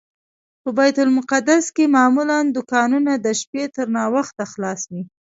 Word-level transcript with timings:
په 0.63 0.69
بیت 0.77 0.97
المقدس 1.05 1.65
کې 1.75 1.93
معمولا 1.95 2.37
دوکانونه 2.55 3.11
د 3.15 3.27
شپې 3.41 3.63
تر 3.75 3.87
ناوخته 3.97 4.43
خلاص 4.51 4.81
وي. 4.91 5.01